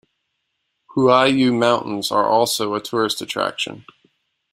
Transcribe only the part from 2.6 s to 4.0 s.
a tourist attraction.